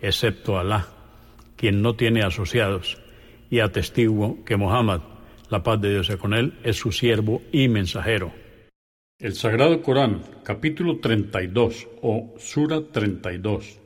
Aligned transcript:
excepto 0.00 0.58
Alá, 0.58 0.88
quien 1.56 1.82
no 1.82 1.94
tiene 1.94 2.22
asociados, 2.22 3.00
y 3.50 3.60
atestiguo 3.60 4.44
que 4.44 4.56
Muhammad, 4.56 5.00
la 5.50 5.62
paz 5.62 5.80
de 5.80 5.90
Dios 5.90 6.06
sea 6.06 6.16
con 6.16 6.34
él, 6.34 6.54
es 6.62 6.76
su 6.76 6.92
siervo 6.92 7.42
y 7.52 7.68
mensajero. 7.68 8.32
El 9.18 9.34
Sagrado 9.34 9.82
Corán, 9.82 10.22
capítulo 10.44 10.98
32 10.98 11.88
o 12.00 12.34
Sura 12.38 12.80
32, 12.90 13.78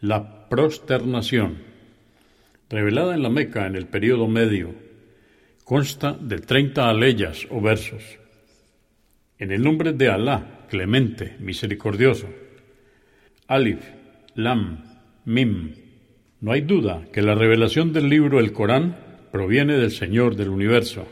la 0.00 0.48
prosternación, 0.48 1.58
revelada 2.70 3.14
en 3.14 3.22
la 3.22 3.28
Meca 3.28 3.66
en 3.66 3.76
el 3.76 3.86
período 3.86 4.28
medio, 4.28 4.74
consta 5.64 6.12
de 6.12 6.38
30 6.38 6.88
aleyas 6.88 7.46
o 7.50 7.60
versos. 7.60 8.02
En 9.38 9.52
el 9.52 9.62
nombre 9.62 9.92
de 9.92 10.08
Alá, 10.08 10.64
clemente, 10.70 11.36
misericordioso. 11.40 12.28
Alif, 13.48 13.80
Lam, 14.34 14.95
Mim. 15.26 15.74
No 16.40 16.52
hay 16.52 16.60
duda 16.60 17.08
que 17.12 17.20
la 17.20 17.34
revelación 17.34 17.92
del 17.92 18.08
libro 18.08 18.38
El 18.38 18.52
Corán 18.52 18.96
proviene 19.32 19.76
del 19.76 19.90
Señor 19.90 20.36
del 20.36 20.50
universo. 20.50 21.08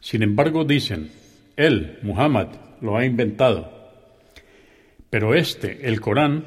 Sin 0.00 0.22
embargo, 0.22 0.64
dicen, 0.64 1.10
Él, 1.58 1.98
Muhammad, 2.00 2.48
lo 2.80 2.96
ha 2.96 3.04
inventado. 3.04 3.70
Pero 5.10 5.34
este, 5.34 5.88
el 5.88 6.00
Corán, 6.00 6.46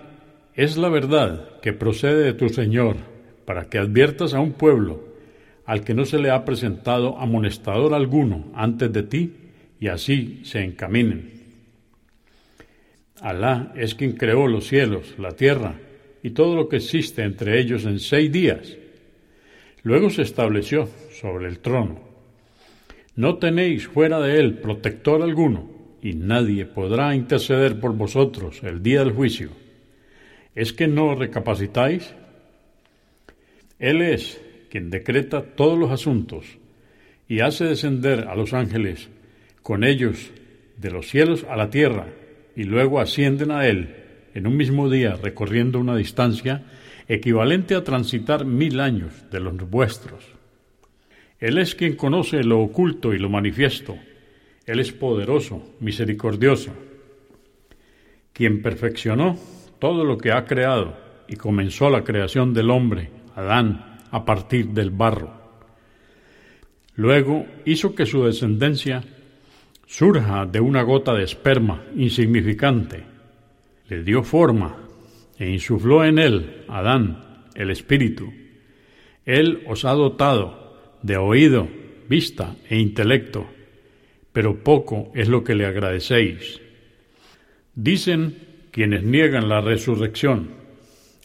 es 0.55 0.75
la 0.75 0.89
verdad 0.89 1.59
que 1.61 1.71
procede 1.71 2.23
de 2.23 2.33
tu 2.33 2.49
Señor, 2.49 2.97
para 3.45 3.69
que 3.69 3.77
adviertas 3.77 4.33
a 4.33 4.39
un 4.39 4.53
pueblo 4.53 5.03
al 5.67 5.83
que 5.83 5.93
no 5.93 6.05
se 6.05 6.17
le 6.17 6.31
ha 6.31 6.45
presentado 6.45 7.19
amonestador 7.19 7.93
alguno 7.93 8.51
antes 8.55 8.91
de 8.91 9.03
ti, 9.03 9.33
y 9.79 9.87
así 9.87 10.41
se 10.45 10.63
encaminen. 10.63 11.31
Alá 13.21 13.71
es 13.75 13.93
quien 13.93 14.13
creó 14.13 14.47
los 14.47 14.65
cielos, 14.65 15.13
la 15.19 15.33
tierra, 15.33 15.75
y 16.23 16.31
todo 16.31 16.55
lo 16.55 16.69
que 16.69 16.77
existe 16.77 17.23
entre 17.23 17.59
ellos 17.59 17.85
en 17.85 17.99
seis 17.99 18.31
días. 18.31 18.77
Luego 19.83 20.09
se 20.09 20.21
estableció 20.21 20.87
sobre 21.11 21.47
el 21.47 21.59
trono. 21.59 21.99
No 23.15 23.37
tenéis 23.37 23.87
fuera 23.87 24.19
de 24.19 24.39
él 24.39 24.59
protector 24.59 25.21
alguno, 25.21 25.69
y 26.01 26.13
nadie 26.13 26.65
podrá 26.65 27.15
interceder 27.15 27.79
por 27.79 27.95
vosotros 27.95 28.61
el 28.63 28.81
día 28.81 28.99
del 28.99 29.13
juicio. 29.13 29.49
¿Es 30.55 30.73
que 30.73 30.87
no 30.87 31.15
recapacitáis? 31.15 32.13
Él 33.79 34.01
es 34.01 34.41
quien 34.69 34.89
decreta 34.89 35.43
todos 35.43 35.77
los 35.77 35.91
asuntos 35.91 36.45
y 37.27 37.39
hace 37.39 37.65
descender 37.65 38.27
a 38.27 38.35
los 38.35 38.53
ángeles 38.53 39.09
con 39.61 39.83
ellos 39.83 40.31
de 40.77 40.91
los 40.91 41.09
cielos 41.09 41.45
a 41.49 41.55
la 41.55 41.69
tierra 41.69 42.07
y 42.55 42.63
luego 42.63 42.99
ascienden 42.99 43.51
a 43.51 43.67
él 43.67 43.95
en 44.33 44.47
un 44.47 44.55
mismo 44.57 44.89
día 44.89 45.15
recorriendo 45.15 45.79
una 45.79 45.95
distancia 45.95 46.63
equivalente 47.07 47.75
a 47.75 47.83
transitar 47.83 48.45
mil 48.45 48.79
años 48.79 49.11
de 49.29 49.39
los 49.39 49.57
vuestros. 49.69 50.23
Él 51.39 51.57
es 51.57 51.75
quien 51.75 51.95
conoce 51.95 52.43
lo 52.43 52.59
oculto 52.61 53.13
y 53.13 53.19
lo 53.19 53.29
manifiesto. 53.29 53.97
Él 54.65 54.79
es 54.79 54.91
poderoso, 54.91 55.75
misericordioso, 55.79 56.71
quien 58.31 58.61
perfeccionó 58.61 59.37
todo 59.79 60.05
lo 60.05 60.17
que 60.17 60.31
ha 60.31 60.45
creado 60.45 60.95
y 61.27 61.35
comenzó 61.35 61.89
la 61.89 62.03
creación 62.03 62.53
del 62.53 62.69
hombre, 62.69 63.09
Adán, 63.35 63.97
a 64.11 64.23
partir 64.23 64.67
del 64.67 64.91
barro. 64.91 65.41
Luego 66.95 67.45
hizo 67.65 67.95
que 67.95 68.05
su 68.05 68.23
descendencia 68.23 69.03
surja 69.87 70.45
de 70.45 70.59
una 70.59 70.83
gota 70.83 71.13
de 71.13 71.23
esperma 71.23 71.83
insignificante 71.95 73.10
le 73.91 74.03
dio 74.03 74.23
forma 74.23 74.77
e 75.37 75.49
insufló 75.49 76.05
en 76.05 76.17
él, 76.17 76.63
Adán, 76.69 77.43
el 77.55 77.69
Espíritu. 77.71 78.31
Él 79.25 79.63
os 79.67 79.83
ha 79.83 79.91
dotado 79.91 80.95
de 81.03 81.17
oído, 81.17 81.67
vista 82.07 82.55
e 82.69 82.79
intelecto, 82.79 83.47
pero 84.31 84.63
poco 84.63 85.11
es 85.13 85.27
lo 85.27 85.43
que 85.43 85.55
le 85.55 85.65
agradecéis. 85.65 86.61
Dicen 87.75 88.37
quienes 88.71 89.03
niegan 89.03 89.49
la 89.49 89.59
resurrección, 89.59 90.51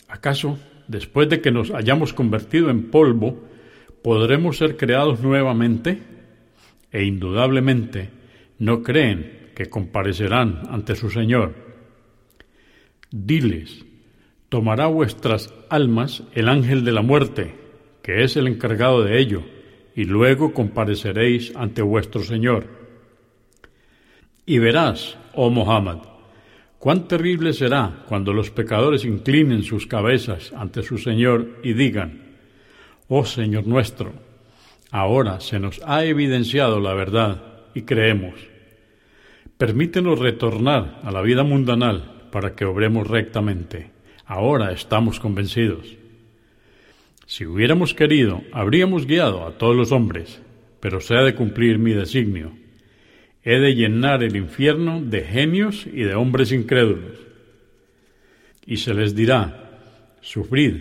¿acaso 0.09 0.59
después 0.89 1.29
de 1.29 1.41
que 1.41 1.53
nos 1.53 1.71
hayamos 1.71 2.13
convertido 2.13 2.69
en 2.69 2.91
polvo, 2.91 3.47
podremos 4.03 4.57
ser 4.59 4.77
creados 4.77 5.21
nuevamente? 5.21 6.01
E 6.91 7.05
indudablemente 7.05 8.11
no 8.59 8.83
creen 8.83 9.53
que 9.55 9.67
comparecerán 9.67 10.63
ante 10.69 10.97
su 10.97 11.11
Señor. 11.11 11.66
Diles, 13.11 13.85
tomará 14.49 14.87
vuestras 14.87 15.53
almas 15.69 16.25
el 16.35 16.49
ángel 16.49 16.85
de 16.85 16.93
la 16.93 17.03
muerte, 17.03 17.55
que 18.03 18.25
es 18.25 18.37
el 18.37 18.49
encargado 18.49 19.05
de 19.05 19.21
ello, 19.21 19.43
y 19.95 20.05
luego 20.05 20.53
compareceréis 20.53 21.55
ante 21.57 21.83
vuestro 21.83 22.23
Señor. 22.23 22.67
Y 24.45 24.59
verás, 24.59 25.17
oh 25.35 25.51
Mohammed, 25.51 25.99
cuán 26.79 27.09
terrible 27.09 27.53
será 27.53 28.05
cuando 28.09 28.33
los 28.33 28.51
pecadores 28.51 29.05
inclinen 29.05 29.63
sus 29.63 29.87
cabezas 29.87 30.53
ante 30.53 30.83
su 30.83 30.99
Señor 30.99 31.61
y 31.63 31.73
digan, 31.73 32.37
oh 33.09 33.25
Señor 33.25 33.67
nuestro, 33.67 34.13
ahora 34.91 35.41
se 35.41 35.59
nos 35.59 35.81
ha 35.85 36.05
evidenciado 36.05 36.81
la 36.81 36.95
verdad 36.95 37.43
y 37.75 37.83
creemos. 37.83 38.35
Permítenos 39.59 40.19
retornar 40.19 41.01
a 41.03 41.11
la 41.11 41.23
vida 41.23 41.43
mundanal 41.43 42.16
para 42.37 42.55
que 42.55 42.67
obremos 42.67 43.09
rectamente. 43.09 43.93
Ahora 44.27 44.71
estamos 44.71 45.21
convencidos. 45.21 45.97
Si 47.25 47.47
hubiéramos 47.47 47.95
querido, 47.95 48.43
habríamos 48.53 49.07
guiado 49.07 49.47
a 49.47 49.57
todos 49.57 49.75
los 49.75 49.91
hombres, 49.91 50.43
pero 50.79 51.01
se 51.01 51.15
ha 51.15 51.23
de 51.23 51.35
cumplir 51.35 51.79
mi 51.79 51.95
designio. 51.95 52.53
He 53.43 53.59
de 53.59 53.75
llenar 53.75 54.23
el 54.23 54.37
infierno 54.37 55.01
de 55.01 55.23
genios 55.23 55.87
y 55.87 56.03
de 56.03 56.15
hombres 56.15 56.53
incrédulos. 56.53 57.17
Y 58.67 58.77
se 58.77 58.93
les 58.93 59.15
dirá, 59.15 60.19
sufrid 60.21 60.75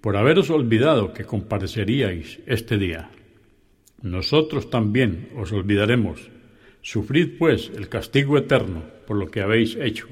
por 0.00 0.16
haberos 0.16 0.48
olvidado 0.48 1.12
que 1.12 1.26
compareceríais 1.26 2.40
este 2.46 2.78
día. 2.78 3.10
Nosotros 4.00 4.70
también 4.70 5.28
os 5.36 5.52
olvidaremos. 5.52 6.30
Sufrid 6.80 7.36
pues 7.38 7.70
el 7.76 7.90
castigo 7.90 8.38
eterno 8.38 8.82
por 9.06 9.18
lo 9.18 9.30
que 9.30 9.42
habéis 9.42 9.76
hecho. 9.76 10.08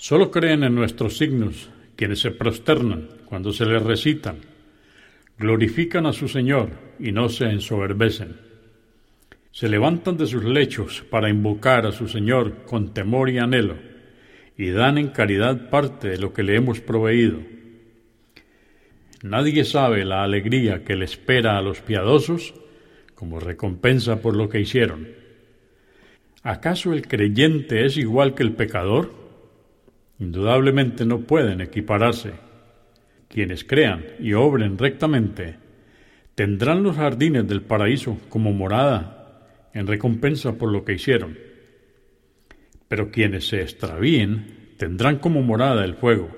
Solo 0.00 0.30
creen 0.30 0.62
en 0.62 0.76
nuestros 0.76 1.18
signos 1.18 1.70
quienes 1.96 2.20
se 2.20 2.30
prosternan 2.30 3.08
cuando 3.24 3.52
se 3.52 3.66
les 3.66 3.82
recitan, 3.82 4.36
glorifican 5.36 6.06
a 6.06 6.12
su 6.12 6.28
Señor 6.28 6.70
y 7.00 7.10
no 7.10 7.28
se 7.28 7.46
ensoberbecen. 7.46 8.36
Se 9.50 9.68
levantan 9.68 10.16
de 10.16 10.26
sus 10.26 10.44
lechos 10.44 11.04
para 11.10 11.28
invocar 11.28 11.84
a 11.84 11.90
su 11.90 12.06
Señor 12.06 12.62
con 12.64 12.94
temor 12.94 13.28
y 13.28 13.38
anhelo, 13.38 13.74
y 14.56 14.70
dan 14.70 14.98
en 14.98 15.08
caridad 15.08 15.68
parte 15.68 16.10
de 16.10 16.18
lo 16.18 16.32
que 16.32 16.44
le 16.44 16.54
hemos 16.54 16.80
proveído. 16.80 17.40
Nadie 19.24 19.64
sabe 19.64 20.04
la 20.04 20.22
alegría 20.22 20.84
que 20.84 20.94
le 20.94 21.06
espera 21.06 21.58
a 21.58 21.62
los 21.62 21.80
piadosos 21.80 22.54
como 23.16 23.40
recompensa 23.40 24.22
por 24.22 24.36
lo 24.36 24.48
que 24.48 24.60
hicieron. 24.60 25.08
¿Acaso 26.44 26.92
el 26.92 27.08
creyente 27.08 27.84
es 27.84 27.96
igual 27.96 28.36
que 28.36 28.44
el 28.44 28.52
pecador? 28.52 29.17
Indudablemente 30.18 31.04
no 31.04 31.20
pueden 31.20 31.60
equipararse. 31.60 32.32
Quienes 33.28 33.64
crean 33.64 34.04
y 34.18 34.32
obren 34.32 34.78
rectamente 34.78 35.56
tendrán 36.34 36.82
los 36.82 36.96
jardines 36.96 37.46
del 37.46 37.62
paraíso 37.62 38.18
como 38.28 38.52
morada 38.52 39.68
en 39.74 39.86
recompensa 39.86 40.54
por 40.54 40.72
lo 40.72 40.84
que 40.84 40.94
hicieron. 40.94 41.38
Pero 42.88 43.10
quienes 43.10 43.48
se 43.48 43.60
extravíen 43.60 44.74
tendrán 44.76 45.18
como 45.18 45.42
morada 45.42 45.84
el 45.84 45.94
fuego. 45.94 46.30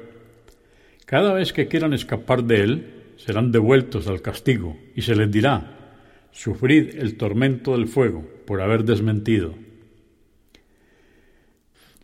Cada 1.07 1.33
vez 1.33 1.53
que 1.53 1.69
quieran 1.69 1.93
escapar 1.93 2.45
de 2.45 2.63
él, 2.63 2.87
serán 3.17 3.53
devueltos 3.53 4.09
al 4.09 4.23
castigo 4.23 4.79
y 4.95 5.03
se 5.03 5.15
les 5.15 5.31
dirá, 5.31 5.99
sufrid 6.33 6.97
el 6.97 7.17
tormento 7.17 7.73
del 7.73 7.87
fuego 7.87 8.27
por 8.47 8.63
haber 8.63 8.85
desmentido 8.85 9.55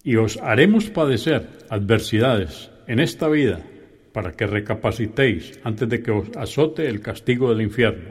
y 0.06 0.14
os 0.14 0.36
haremos 0.36 0.88
padecer 0.88 1.48
adversidades 1.68 2.70
en 2.86 3.00
esta 3.00 3.28
vida 3.28 3.58
para 4.12 4.30
que 4.30 4.46
recapacitéis 4.46 5.58
antes 5.64 5.88
de 5.88 6.00
que 6.00 6.12
os 6.12 6.30
azote 6.36 6.86
el 6.86 7.00
castigo 7.00 7.50
del 7.50 7.62
infierno. 7.66 8.10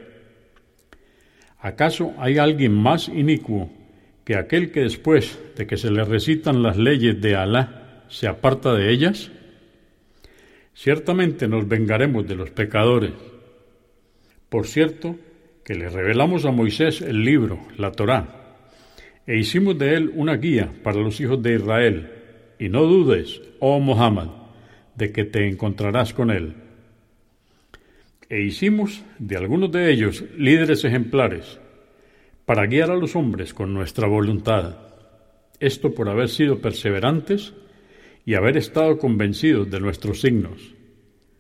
¿Acaso 1.58 2.14
hay 2.18 2.38
alguien 2.38 2.74
más 2.74 3.08
inicuo 3.08 3.72
que 4.26 4.36
aquel 4.36 4.74
que 4.74 4.82
después 4.82 5.40
de 5.56 5.66
que 5.66 5.78
se 5.78 5.90
le 5.90 6.04
recitan 6.04 6.62
las 6.62 6.76
leyes 6.76 7.22
de 7.22 7.38
Alá 7.38 8.04
se 8.10 8.28
aparta 8.28 8.74
de 8.74 8.92
ellas? 8.92 9.32
Ciertamente 10.74 11.48
nos 11.48 11.66
vengaremos 11.66 12.28
de 12.28 12.36
los 12.36 12.52
pecadores. 12.52 13.14
Por 14.50 14.68
cierto, 14.68 15.16
que 15.64 15.76
le 15.76 15.88
revelamos 15.88 16.44
a 16.44 16.52
Moisés 16.52 17.00
el 17.00 17.24
libro, 17.24 17.66
la 17.78 17.94
Torá, 17.94 18.45
e 19.28 19.38
hicimos 19.38 19.78
de 19.78 19.96
él 19.96 20.12
una 20.14 20.36
guía 20.36 20.72
para 20.84 21.00
los 21.00 21.20
hijos 21.20 21.42
de 21.42 21.56
Israel, 21.56 22.12
y 22.60 22.70
no 22.70 22.84
dudes, 22.84 23.42
oh 23.60 23.80
Muhammad, 23.80 24.30
de 24.96 25.12
que 25.12 25.26
te 25.26 25.48
encontrarás 25.48 26.14
con 26.14 26.32
él. 26.32 26.54
E 28.30 28.42
hicimos 28.42 29.04
de 29.20 29.38
algunos 29.38 29.72
de 29.72 29.92
ellos 29.92 30.24
líderes 30.38 30.84
ejemplares, 30.84 31.60
para 32.46 32.66
guiar 32.68 32.92
a 32.92 32.96
los 32.96 33.16
hombres 33.16 33.54
con 33.54 33.74
nuestra 33.74 34.08
voluntad, 34.08 34.78
esto 35.60 35.94
por 35.94 36.10
haber 36.10 36.30
sido 36.30 36.60
perseverantes 36.60 37.54
y 38.26 38.36
haber 38.36 38.58
estado 38.58 38.98
convencidos 38.98 39.70
de 39.70 39.80
nuestros 39.80 40.22
signos. 40.22 40.74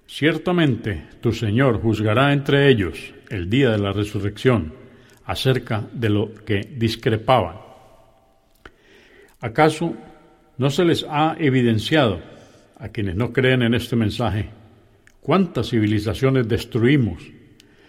Ciertamente 0.07 1.03
tu 1.21 1.31
Señor 1.31 1.81
juzgará 1.81 2.31
entre 2.31 2.69
ellos 2.69 3.13
el 3.29 3.49
día 3.49 3.71
de 3.71 3.79
la 3.79 3.91
resurrección 3.91 4.73
acerca 5.25 5.87
de 5.91 6.09
lo 6.09 6.33
que 6.33 6.61
discrepaban. 6.75 7.64
¿Acaso 9.41 9.95
no 10.57 10.69
se 10.69 10.85
les 10.85 11.05
ha 11.09 11.35
evidenciado 11.39 12.19
a 12.77 12.89
quienes 12.89 13.15
no 13.15 13.33
creen 13.33 13.61
en 13.61 13.73
este 13.73 13.95
mensaje 13.95 14.49
cuántas 15.21 15.69
civilizaciones 15.69 16.47
destruimos, 16.47 17.23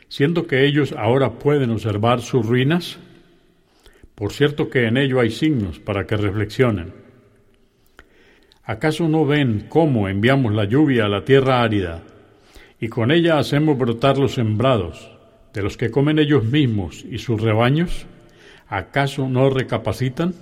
siendo 0.09 0.47
que 0.47 0.67
ellos 0.67 0.93
ahora 0.97 1.39
pueden 1.39 1.71
observar 1.71 2.21
sus 2.21 2.45
ruinas? 2.45 2.99
Por 4.15 4.33
cierto 4.33 4.71
que 4.71 4.87
en 4.87 4.97
ello 4.97 5.21
hay 5.21 5.31
signos 5.31 5.79
para 5.79 6.07
que 6.07 6.17
reflexionen. 6.17 6.95
¿Acaso 8.65 9.09
no 9.09 9.25
ven 9.25 9.67
cómo 9.69 10.09
enviamos 10.09 10.53
la 10.53 10.65
lluvia 10.65 11.05
a 11.05 11.09
la 11.09 11.25
tierra 11.25 11.63
árida 11.63 12.03
y 12.81 12.89
con 12.89 13.13
ella 13.13 13.39
hacemos 13.39 13.79
brotar 13.79 14.19
los 14.19 14.35
sembrados 14.35 15.13
de 15.53 15.63
los 15.63 15.77
que 15.77 15.91
comen 15.91 16.19
ellos 16.19 16.45
mismos 16.45 17.05
y 17.09 17.19
sus 17.19 17.41
rebaños? 17.41 18.07
¿Acaso 18.67 19.29
no 19.29 19.51
recapacitan? 19.51 20.35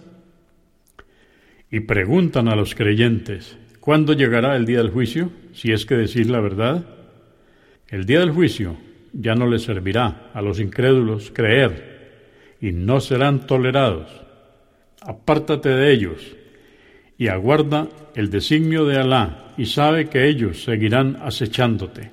Y 1.74 1.80
preguntan 1.80 2.46
a 2.46 2.54
los 2.54 2.76
creyentes, 2.76 3.58
¿cuándo 3.80 4.12
llegará 4.12 4.54
el 4.54 4.64
día 4.64 4.78
del 4.78 4.90
juicio? 4.92 5.32
Si 5.54 5.72
es 5.72 5.84
que 5.84 5.96
decir 5.96 6.30
la 6.30 6.38
verdad. 6.38 6.86
El 7.88 8.06
día 8.06 8.20
del 8.20 8.30
juicio 8.30 8.76
ya 9.12 9.34
no 9.34 9.48
les 9.48 9.64
servirá 9.64 10.30
a 10.32 10.40
los 10.40 10.60
incrédulos 10.60 11.32
creer 11.34 12.52
y 12.60 12.70
no 12.70 13.00
serán 13.00 13.48
tolerados. 13.48 14.08
Apártate 15.00 15.70
de 15.70 15.92
ellos 15.92 16.36
y 17.18 17.26
aguarda 17.26 17.88
el 18.14 18.30
designio 18.30 18.84
de 18.84 18.98
Alá 18.98 19.52
y 19.56 19.66
sabe 19.66 20.08
que 20.08 20.28
ellos 20.28 20.62
seguirán 20.62 21.18
acechándote. 21.22 22.12